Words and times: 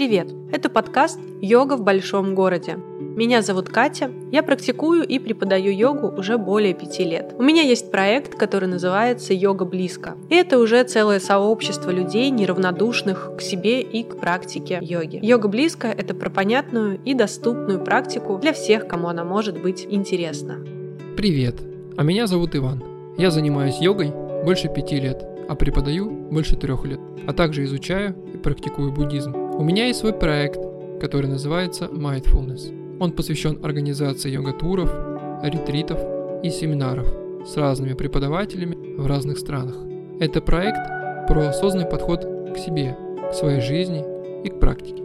Привет! 0.00 0.32
Это 0.50 0.70
подкаст 0.70 1.20
«Йога 1.42 1.76
в 1.76 1.82
большом 1.82 2.34
городе». 2.34 2.78
Меня 2.98 3.42
зовут 3.42 3.68
Катя, 3.68 4.10
я 4.32 4.42
практикую 4.42 5.06
и 5.06 5.18
преподаю 5.18 5.76
йогу 5.76 6.08
уже 6.18 6.38
более 6.38 6.72
пяти 6.72 7.04
лет. 7.04 7.34
У 7.36 7.42
меня 7.42 7.60
есть 7.60 7.90
проект, 7.90 8.34
который 8.34 8.66
называется 8.66 9.34
«Йога 9.34 9.66
близко». 9.66 10.14
И 10.30 10.36
это 10.36 10.58
уже 10.58 10.84
целое 10.84 11.20
сообщество 11.20 11.90
людей, 11.90 12.30
неравнодушных 12.30 13.32
к 13.36 13.42
себе 13.42 13.82
и 13.82 14.02
к 14.02 14.16
практике 14.16 14.78
йоги. 14.80 15.20
Йога 15.20 15.48
близко– 15.48 15.88
это 15.98 16.14
про 16.14 16.30
понятную 16.30 16.98
и 17.04 17.12
доступную 17.12 17.84
практику 17.84 18.38
для 18.38 18.54
всех, 18.54 18.88
кому 18.88 19.08
она 19.08 19.24
может 19.24 19.60
быть 19.60 19.86
интересна. 19.86 20.64
Привет, 21.14 21.56
а 21.98 22.04
меня 22.04 22.26
зовут 22.26 22.56
Иван. 22.56 22.82
Я 23.18 23.30
занимаюсь 23.30 23.76
йогой 23.82 24.14
больше 24.46 24.72
пяти 24.72 24.98
лет, 24.98 25.22
а 25.46 25.54
преподаю 25.54 26.08
больше 26.08 26.56
трех 26.56 26.86
лет, 26.86 27.00
а 27.26 27.34
также 27.34 27.64
изучаю 27.64 28.16
и 28.32 28.38
практикую 28.38 28.92
буддизм. 28.92 29.49
У 29.60 29.62
меня 29.62 29.88
есть 29.88 30.00
свой 30.00 30.14
проект, 30.14 30.58
который 31.02 31.26
называется 31.26 31.84
Mindfulness. 31.84 32.98
Он 32.98 33.12
посвящен 33.12 33.62
организации 33.62 34.30
йога-туров, 34.30 34.90
ретритов 35.42 36.00
и 36.42 36.48
семинаров 36.48 37.06
с 37.46 37.58
разными 37.58 37.92
преподавателями 37.92 38.96
в 38.96 39.06
разных 39.06 39.36
странах. 39.36 39.76
Это 40.18 40.40
проект 40.40 40.78
про 41.28 41.48
осознанный 41.50 41.86
подход 41.86 42.26
к 42.54 42.56
себе, 42.56 42.96
к 43.30 43.34
своей 43.34 43.60
жизни 43.60 44.02
и 44.44 44.48
к 44.48 44.58
практике. 44.60 45.02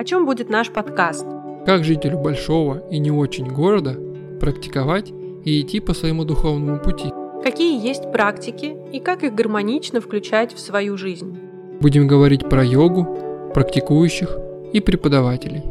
О 0.00 0.04
чем 0.04 0.26
будет 0.26 0.50
наш 0.50 0.72
подкаст? 0.72 1.24
Как 1.64 1.84
жителю 1.84 2.18
большого 2.18 2.82
и 2.90 2.98
не 2.98 3.12
очень 3.12 3.46
города 3.46 3.96
практиковать 4.40 5.12
и 5.44 5.60
идти 5.60 5.78
по 5.78 5.94
своему 5.94 6.24
духовному 6.24 6.80
пути. 6.80 7.12
Какие 7.44 7.80
есть 7.80 8.10
практики 8.10 8.76
и 8.92 8.98
как 8.98 9.22
их 9.22 9.32
гармонично 9.32 10.00
включать 10.00 10.52
в 10.52 10.58
свою 10.58 10.96
жизнь? 10.96 11.38
Будем 11.80 12.08
говорить 12.08 12.48
про 12.48 12.64
йогу, 12.64 13.31
практикующих 13.54 14.38
и 14.72 14.80
преподавателей. 14.80 15.62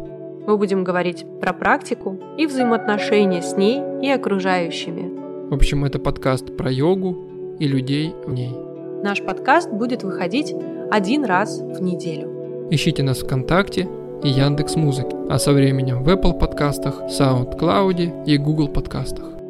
Мы 0.48 0.58
будем 0.58 0.84
говорить 0.84 1.26
про 1.40 1.54
практику 1.54 2.20
и 2.38 2.46
взаимоотношения 2.46 3.42
с 3.42 3.56
ней 3.58 3.82
и 4.02 4.10
окружающими. 4.10 5.50
В 5.50 5.54
общем, 5.54 5.86
это 5.86 6.00
подкаст 6.00 6.56
про 6.58 6.72
йогу 6.72 7.18
и 7.60 7.68
людей 7.68 8.14
в 8.26 8.34
ней. 8.34 8.56
Наш 9.04 9.22
подкаст 9.22 9.70
будет 9.72 10.04
выходить 10.04 10.54
один 10.90 11.26
раз 11.26 11.60
в 11.60 11.82
неделю. 11.82 12.68
Ищите 12.70 13.04
нас 13.04 13.20
ВКонтакте 13.20 13.88
и 14.24 14.30
Яндекс 14.30 14.76
Музыки, 14.76 15.16
а 15.30 15.40
со 15.40 15.52
временем 15.52 16.04
в 16.04 16.10
Apple 16.10 16.38
подкастах, 16.38 17.02
SoundCloud 17.10 18.26
и 18.26 18.38
Google 18.38 18.68
подкастах. 18.68 19.41